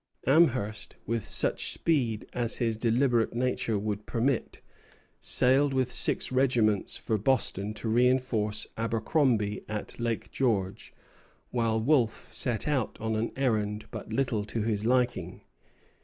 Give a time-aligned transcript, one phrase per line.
[0.25, 4.59] Amherst, with such speed as his deliberate nature would permit,
[5.19, 10.91] sailed with six regiments for Boston to reinforce Abercromby at Lake George,
[11.51, 15.41] while Wolfe set out on an errand but little to his liking.